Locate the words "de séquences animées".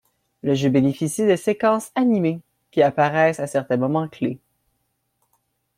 1.27-2.41